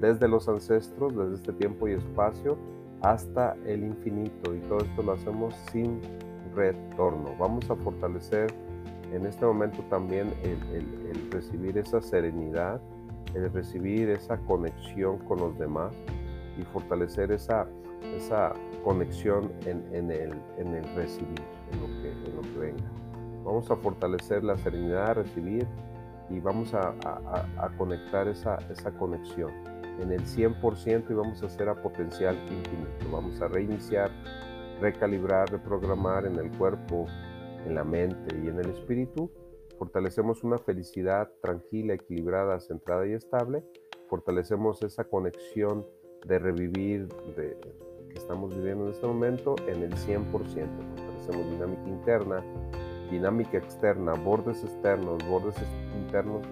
desde 0.00 0.28
los 0.28 0.48
ancestros, 0.48 1.14
desde 1.16 1.34
este 1.34 1.52
tiempo 1.52 1.88
y 1.88 1.92
espacio, 1.92 2.56
hasta 3.02 3.56
el 3.66 3.84
infinito. 3.84 4.54
Y 4.54 4.60
todo 4.60 4.78
esto 4.78 5.02
lo 5.02 5.12
hacemos 5.12 5.54
sin 5.72 6.00
retorno. 6.54 7.34
Vamos 7.38 7.70
a 7.70 7.76
fortalecer 7.76 8.52
en 9.12 9.26
este 9.26 9.44
momento 9.44 9.82
también 9.90 10.34
el, 10.42 11.30
recibir 11.30 11.78
esa 11.78 12.00
serenidad, 12.00 12.80
el 13.34 13.50
recibir 13.52 14.10
esa 14.10 14.38
conexión 14.38 15.18
con 15.18 15.38
los 15.38 15.58
demás 15.58 15.94
y 16.58 16.62
fortalecer 16.64 17.32
esa, 17.32 17.66
esa 18.16 18.52
conexión 18.84 19.52
en, 19.66 20.10
el, 20.10 20.34
en 20.56 20.74
el 20.74 20.94
recibir, 20.94 21.42
en 21.72 21.80
lo, 21.80 21.86
que, 22.02 22.10
en 22.10 22.36
lo 22.36 22.42
que 22.42 22.58
venga. 22.58 22.90
Vamos 23.44 23.70
a 23.70 23.76
fortalecer 23.76 24.44
la 24.44 24.56
serenidad, 24.58 25.14
recibir 25.14 25.66
y 26.28 26.40
vamos 26.40 26.74
a, 26.74 26.94
a, 27.58 27.68
conectar 27.78 28.28
esa, 28.28 28.58
esa 28.70 28.90
conexión 28.92 29.50
en 30.00 30.12
el 30.12 30.24
100% 30.24 31.10
y 31.10 31.14
vamos 31.14 31.42
a 31.42 31.46
hacer 31.46 31.68
a 31.68 31.74
potencial 31.74 32.36
infinito. 32.36 33.10
Vamos 33.10 33.40
a 33.40 33.48
reiniciar, 33.48 34.10
recalibrar, 34.80 35.50
reprogramar 35.50 36.26
en 36.26 36.36
el 36.36 36.50
cuerpo, 36.52 37.06
en 37.68 37.74
la 37.74 37.84
mente 37.84 38.34
y 38.42 38.48
en 38.48 38.58
el 38.58 38.70
espíritu, 38.70 39.30
fortalecemos 39.78 40.42
una 40.42 40.58
felicidad 40.58 41.30
tranquila, 41.40 41.94
equilibrada, 41.94 42.58
centrada 42.60 43.06
y 43.06 43.12
estable, 43.12 43.62
fortalecemos 44.08 44.82
esa 44.82 45.04
conexión 45.04 45.86
de 46.26 46.38
revivir 46.38 47.06
de, 47.36 47.56
que 48.08 48.18
estamos 48.18 48.56
viviendo 48.56 48.86
en 48.86 48.92
este 48.92 49.06
momento 49.06 49.54
en 49.66 49.82
el 49.82 49.92
100%, 49.94 50.30
fortalecemos 50.32 51.50
dinámica 51.50 51.88
interna, 51.88 52.44
dinámica 53.10 53.58
externa, 53.58 54.14
bordes 54.14 54.64
externos, 54.64 55.18
bordes 55.28 55.56
internos 55.96 56.46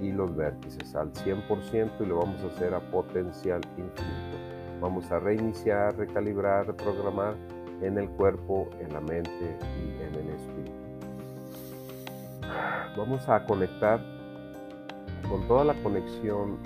y 0.00 0.12
los 0.12 0.34
vértices 0.34 0.94
al 0.94 1.12
100% 1.12 1.90
y 2.00 2.06
lo 2.06 2.18
vamos 2.18 2.40
a 2.42 2.46
hacer 2.46 2.74
a 2.74 2.80
potencial 2.90 3.60
infinito. 3.76 4.38
Vamos 4.80 5.10
a 5.10 5.18
reiniciar, 5.18 5.96
recalibrar, 5.96 6.66
reprogramar 6.66 7.34
en 7.82 7.98
el 7.98 8.08
cuerpo, 8.10 8.68
en 8.80 8.92
la 8.92 9.00
mente 9.00 9.58
y 9.78 10.02
en 10.02 10.14
el 10.14 10.30
espíritu. 10.34 10.86
Vamos 12.96 13.28
a 13.28 13.44
conectar 13.44 14.00
con 15.28 15.46
toda 15.46 15.64
la 15.64 15.74
conexión 15.82 16.58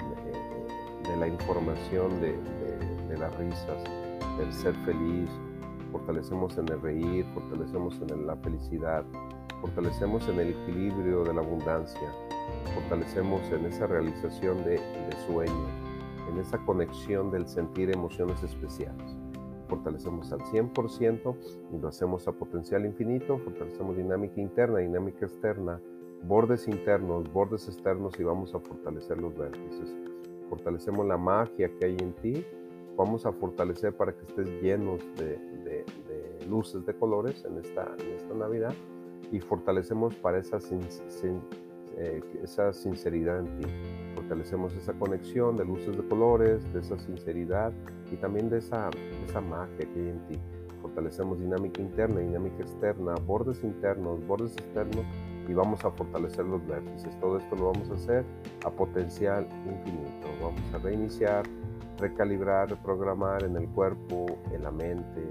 de, 1.05 1.17
la 1.17 1.27
información 1.27 2.21
de, 2.21 2.39
las 3.19 3.37
risas, 3.37 3.83
del 4.39 4.53
ser 4.53 4.75
feliz, 4.87 5.29
fortalecemos 5.91 6.57
en 6.57 6.69
el 6.69 6.81
reír, 6.81 7.27
fortalecemos 7.35 8.01
en 8.01 8.27
la 8.27 8.37
felicidad, 8.37 9.05
fortalecemos 9.61 10.27
en 10.29 10.41
el 10.41 10.49
equilibrio 10.51 11.25
de 11.25 11.35
la 11.35 11.41
abundancia, 11.41 12.13
fortalecemos 12.75 13.43
en 13.51 13.67
esa 13.67 13.87
realización 13.87 14.59
de, 14.65 14.79
de 14.79 15.51
en 16.29 16.39
esa 16.39 16.59
conexión 16.59 17.31
del 17.31 17.49
sentir 17.49 17.91
emociones 17.91 18.43
especiales 18.43 19.20
fortalecemos 19.71 20.33
al 20.33 20.41
100% 20.41 21.37
y 21.73 21.79
lo 21.79 21.89
hacemos 21.89 22.27
a 22.27 22.33
potencial 22.33 22.85
infinito, 22.85 23.39
fortalecemos 23.39 23.97
dinámica 23.97 24.41
interna, 24.41 24.81
dinámica 24.81 25.25
externa, 25.25 25.81
bordes 26.25 26.67
internos, 26.69 27.33
bordes 27.33 27.69
externos 27.69 28.19
y 28.19 28.25
vamos 28.25 28.55
a 28.55 28.59
fortalecer 28.59 29.19
los 29.19 29.35
vértices. 29.39 29.97
Fortalecemos 30.49 31.07
la 31.07 31.17
magia 31.17 31.71
que 31.79 31.87
hay 31.87 31.97
en 32.01 32.13
ti, 32.15 32.45
vamos 32.97 33.25
a 33.25 33.33
fortalecer 33.33 33.97
para 33.97 34.13
que 34.13 34.27
estés 34.27 34.49
llenos 34.61 35.01
de, 35.17 35.39
luces 36.49 36.85
de 36.85 36.95
colores 36.95 37.45
en 37.45 37.59
esta, 37.59 37.95
en 38.01 38.15
esta 38.17 38.35
Navidad 38.35 38.75
y 39.31 39.39
fortalecemos 39.39 40.17
para 40.17 40.39
esa, 40.39 40.59
eh, 41.99 42.23
esa 42.43 42.73
sinceridad 42.73 43.41
en 43.41 43.59
ti 43.59 43.67
fortalecemos 44.15 44.75
esa 44.75 44.93
conexión 44.95 45.57
de 45.57 45.65
luces 45.65 45.97
de 45.97 46.07
colores, 46.09 46.73
de 46.73 46.81
esa 46.81 46.99
sinceridad 46.99 47.73
y 48.13 48.17
también 48.17 48.51
de 48.51 48.59
esa, 48.59 48.91
esa 49.27 49.41
magia 49.41 49.79
que 49.79 50.01
hay 50.01 50.09
en 50.09 50.27
ti. 50.27 50.39
Fortalecemos 50.83 51.39
dinámica 51.39 51.81
interna, 51.81 52.21
dinámica 52.21 52.63
externa, 52.63 53.15
bordes 53.27 53.63
internos, 53.63 54.27
bordes 54.27 54.53
externos 54.53 55.05
y 55.49 55.53
vamos 55.53 55.85
a 55.85 55.91
fortalecer 55.91 56.45
los 56.45 56.67
vértices. 56.67 57.19
Todo 57.21 57.39
esto 57.39 57.57
lo 57.57 57.73
vamos 57.73 57.91
a 57.91 57.95
hacer 57.95 58.25
a 58.65 58.71
potencial 58.71 59.47
infinito. 59.67 60.27
Vamos 60.43 60.75
a 60.75 60.79
reiniciar, 60.79 61.45
recalibrar, 61.99 62.71
reprogramar 62.71 63.45
en 63.45 63.57
el 63.57 63.69
cuerpo, 63.69 64.27
en 64.53 64.63
la 64.63 64.71
mente, 64.71 65.23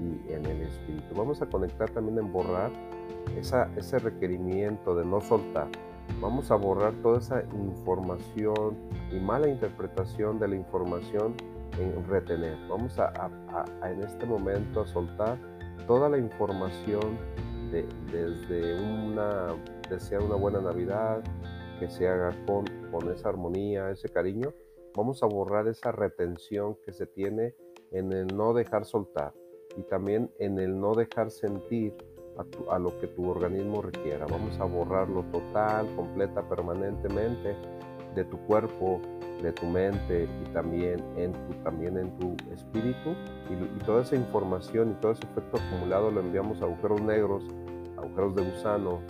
y 0.00 0.32
en 0.32 0.44
el 0.46 0.62
espíritu. 0.62 1.14
Vamos 1.14 1.40
a 1.42 1.46
conectar 1.46 1.90
también 1.90 2.18
en 2.18 2.32
borrar 2.32 2.70
esa, 3.38 3.70
ese 3.76 3.98
requerimiento 3.98 4.94
de 4.94 5.04
no 5.04 5.20
soltar. 5.20 5.68
Vamos 6.20 6.50
a 6.50 6.56
borrar 6.56 6.94
toda 7.02 7.18
esa 7.18 7.42
información 7.54 8.76
y 9.12 9.18
mala 9.18 9.48
interpretación 9.48 10.38
de 10.38 10.48
la 10.48 10.56
información 10.56 11.34
en 11.78 12.04
retener. 12.06 12.56
Vamos 12.68 12.98
a, 12.98 13.30
en 13.84 14.02
este 14.02 14.24
momento 14.26 14.82
a 14.82 14.86
soltar 14.86 15.38
toda 15.86 16.08
la 16.08 16.18
información 16.18 17.18
de, 17.70 17.86
desde 18.12 18.80
una 18.80 19.54
desear 19.88 20.22
una 20.22 20.36
buena 20.36 20.60
Navidad, 20.60 21.22
que 21.78 21.90
se 21.90 22.08
haga 22.08 22.30
con, 22.46 22.64
con 22.90 23.10
esa 23.12 23.28
armonía, 23.28 23.90
ese 23.90 24.08
cariño. 24.08 24.52
Vamos 24.96 25.22
a 25.22 25.26
borrar 25.26 25.66
esa 25.68 25.92
retención 25.92 26.76
que 26.84 26.92
se 26.92 27.06
tiene 27.06 27.54
en 27.90 28.12
el 28.12 28.28
no 28.28 28.54
dejar 28.54 28.84
soltar 28.84 29.34
y 29.76 29.82
también 29.82 30.30
en 30.38 30.58
el 30.58 30.78
no 30.78 30.94
dejar 30.94 31.30
sentir 31.30 31.94
a, 32.70 32.78
lo 32.78 32.98
que 33.00 33.06
tu 33.08 33.28
organismo 33.28 33.82
requiera. 33.82 34.26
Vamos 34.26 34.58
a 34.60 34.64
borrarlo 34.64 35.22
total, 35.24 35.88
completa, 35.96 36.42
permanentemente 36.48 37.56
de 38.14 38.24
tu 38.24 38.38
cuerpo, 38.46 39.00
de 39.42 39.52
tu 39.52 39.66
mente 39.66 40.28
y 40.42 40.52
también 40.52 41.02
en 41.16 41.32
tu, 41.32 41.54
también 41.62 41.98
en 41.98 42.10
tu 42.18 42.36
espíritu. 42.52 43.14
Y, 43.50 43.54
y, 43.54 43.78
toda 43.84 44.02
esa 44.02 44.16
información 44.16 44.92
y 44.92 44.94
todo 45.00 45.12
ese 45.12 45.24
efecto 45.24 45.58
acumulado 45.58 46.10
lo 46.10 46.20
enviamos 46.20 46.60
a 46.62 46.64
agujeros 46.64 47.00
negros, 47.02 47.44
agujeros 47.96 48.34
de 48.36 48.50
gusano, 48.50 49.00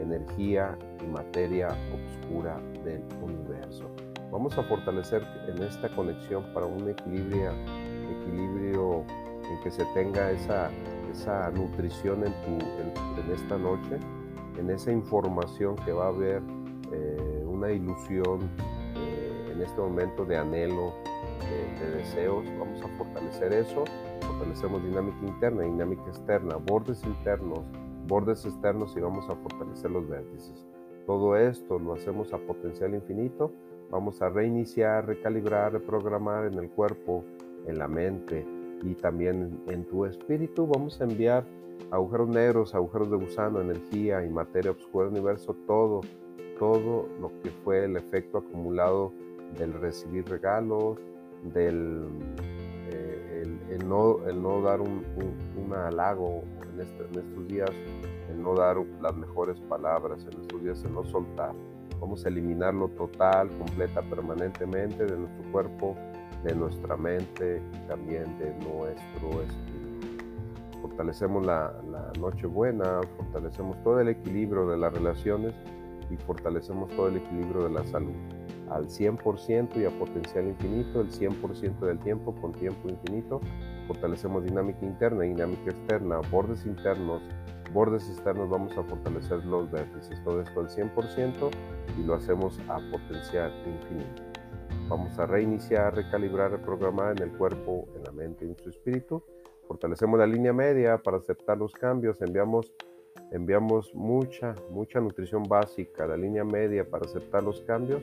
energía 0.00 0.76
y 1.02 1.06
materia 1.06 1.68
oscura 1.68 2.60
del 2.84 3.02
universo. 3.22 3.90
Vamos 4.30 4.56
a 4.58 4.62
fortalecer 4.64 5.22
en 5.46 5.62
esta 5.62 5.88
conexión 5.90 6.42
para 6.52 6.66
un 6.66 6.88
equilibrio, 6.88 7.52
equilibrio 8.20 9.04
en 9.48 9.62
que 9.62 9.70
se 9.70 9.84
tenga 9.94 10.30
esa, 10.32 10.70
esa 11.14 11.50
nutrición 11.50 12.24
en, 12.26 12.32
tu, 12.42 12.66
en, 13.20 13.32
esta 13.32 13.56
noche, 13.56 13.98
en 14.58 14.70
esa 14.70 14.90
información 14.90 15.76
que 15.76 15.92
va 15.92 16.06
a 16.06 16.08
haber 16.08 16.42
eh, 16.92 17.44
una 17.46 17.70
ilusión 17.70 18.50
eh, 18.96 19.52
en 19.52 19.62
este 19.62 19.80
momento 19.80 20.24
de 20.24 20.36
anhelo, 20.36 20.92
de, 21.40 21.86
de, 21.86 21.96
deseos. 21.98 22.44
Vamos 22.58 22.82
a 22.82 22.88
fortalecer 22.98 23.52
eso. 23.52 23.84
Fortalecemos 24.26 24.82
dinámica 24.82 25.24
interna, 25.24 25.62
dinámica 25.62 26.04
externa, 26.08 26.56
bordes 26.56 27.04
internos, 27.04 27.60
bordes 28.08 28.44
externos 28.44 28.96
y 28.96 29.00
vamos 29.00 29.28
a 29.28 29.36
fortalecer 29.36 29.90
los 29.90 30.08
vértices. 30.08 30.66
Todo 31.06 31.36
esto 31.36 31.78
lo 31.78 31.94
hacemos 31.94 32.32
a 32.32 32.38
potencial 32.38 32.94
infinito. 32.94 33.52
Vamos 33.90 34.20
a 34.20 34.30
reiniciar, 34.30 35.06
recalibrar, 35.06 35.72
reprogramar 35.72 36.46
en 36.46 36.58
el 36.58 36.70
cuerpo, 36.70 37.22
en 37.66 37.78
la 37.78 37.86
mente 37.86 38.53
y 38.84 38.94
también 38.94 39.60
en 39.68 39.84
tu 39.84 40.04
espíritu. 40.04 40.66
Vamos 40.66 41.00
a 41.00 41.04
enviar 41.04 41.44
agujeros 41.90 42.28
negros, 42.28 42.74
agujeros 42.74 43.10
de 43.10 43.16
gusano, 43.16 43.60
energía 43.60 44.24
y 44.24 44.30
materia 44.30 44.72
oscura 44.72 45.06
del 45.06 45.14
universo, 45.14 45.56
todo, 45.66 46.02
todo 46.58 47.08
lo 47.20 47.30
que 47.42 47.50
fue 47.64 47.84
el 47.84 47.96
efecto 47.96 48.38
acumulado 48.38 49.12
del 49.58 49.72
recibir 49.72 50.28
regalos, 50.28 50.98
del 51.52 52.08
eh, 52.90 53.44
el, 53.70 53.88
no, 53.88 54.24
el 54.26 54.40
no 54.42 54.60
dar 54.62 54.80
un, 54.80 55.04
un 55.56 55.72
halago 55.72 56.42
este, 56.80 57.04
en, 57.04 57.26
estos 57.26 57.48
días, 57.48 57.70
el 58.30 58.42
no 58.42 58.54
dar 58.54 58.76
las 59.00 59.16
mejores 59.16 59.58
palabras, 59.60 60.26
en 60.30 60.40
estos 60.40 60.62
días 60.62 60.84
el 60.84 60.94
no 60.94 61.04
soltar. 61.04 61.52
Vamos 62.00 62.24
a 62.24 62.28
eliminarlo 62.28 62.88
total, 62.88 63.48
completa, 63.56 64.02
permanentemente 64.02 65.04
de 65.04 65.16
nuestro 65.16 65.52
cuerpo, 65.52 65.96
de 66.44 66.54
nuestra 66.54 66.96
mente 66.96 67.60
y 67.72 67.88
también 67.88 68.38
de 68.38 68.54
nuestro 68.54 69.42
espíritu. 69.42 70.24
Fortalecemos 70.82 71.44
la, 71.44 71.74
la 71.90 72.12
noche 72.20 72.46
buena, 72.46 73.00
fortalecemos 73.16 73.82
todo 73.82 74.00
el 74.00 74.08
equilibrio 74.08 74.66
de 74.68 74.76
las 74.76 74.92
relaciones 74.92 75.54
y 76.10 76.16
fortalecemos 76.16 76.90
todo 76.90 77.08
el 77.08 77.16
equilibrio 77.16 77.64
de 77.64 77.70
la 77.70 77.84
salud 77.84 78.14
al 78.70 78.86
100% 78.88 79.76
y 79.76 79.84
a 79.84 79.90
potencial 79.98 80.46
infinito, 80.46 81.00
el 81.00 81.10
100% 81.10 81.80
del 81.80 81.98
tiempo 81.98 82.34
con 82.34 82.52
tiempo 82.52 82.88
infinito 82.88 83.40
fortalecemos 83.86 84.44
dinámica 84.44 84.84
interna 84.84 85.22
dinámica 85.22 85.70
externa, 85.70 86.20
bordes 86.30 86.64
internos, 86.64 87.22
bordes 87.72 88.08
externos, 88.08 88.48
vamos 88.48 88.76
a 88.76 88.82
fortalecer 88.82 89.44
los 89.44 89.70
vértices, 89.70 90.22
todo 90.24 90.40
esto 90.40 90.60
al 90.60 90.68
100% 90.68 91.50
y 91.98 92.02
lo 92.04 92.14
hacemos 92.14 92.58
a 92.68 92.78
potencial 92.90 93.52
infinito. 93.66 94.33
Vamos 94.88 95.18
a 95.18 95.26
reiniciar, 95.26 95.94
recalibrar, 95.94 96.50
reprogramar 96.50 97.16
en 97.16 97.22
el 97.30 97.36
cuerpo, 97.36 97.88
en 97.96 98.04
la 98.04 98.12
mente 98.12 98.44
y 98.44 98.50
en 98.50 98.56
su 98.58 98.68
espíritu. 98.68 99.22
Fortalecemos 99.66 100.18
la 100.18 100.26
línea 100.26 100.52
media 100.52 100.98
para 100.98 101.16
aceptar 101.16 101.56
los 101.56 101.72
cambios, 101.72 102.20
enviamos 102.20 102.72
enviamos 103.30 103.92
mucha, 103.94 104.54
mucha 104.70 105.00
nutrición 105.00 105.42
básica, 105.44 106.06
la 106.06 106.16
línea 106.16 106.44
media 106.44 106.88
para 106.88 107.04
aceptar 107.04 107.42
los 107.42 107.60
cambios 107.62 108.02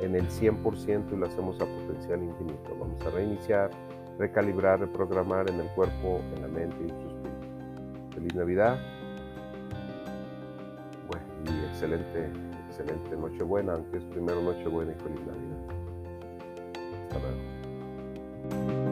en 0.00 0.16
el 0.16 0.28
100% 0.28 1.12
y 1.12 1.16
lo 1.16 1.26
hacemos 1.26 1.60
a 1.60 1.66
potencial 1.66 2.22
infinito. 2.22 2.76
Vamos 2.78 3.04
a 3.06 3.10
reiniciar, 3.10 3.70
recalibrar, 4.18 4.80
reprogramar 4.80 5.48
en 5.48 5.60
el 5.60 5.68
cuerpo, 5.74 6.20
en 6.34 6.42
la 6.42 6.48
mente 6.48 6.76
y 6.80 6.90
en 6.90 7.00
su 7.00 7.06
espíritu. 7.06 8.14
Feliz 8.14 8.34
Navidad. 8.34 8.78
Bueno, 11.08 11.24
y 11.44 11.66
excelente, 11.66 12.30
excelente 12.66 13.16
Nochebuena, 13.16 13.74
aunque 13.74 13.98
es 13.98 14.04
primero 14.04 14.42
Nochebuena 14.42 14.92
y 14.92 15.02
feliz 15.02 15.20
Navidad. 15.26 15.53
Hasta 17.14 17.28
luego. 17.28 18.83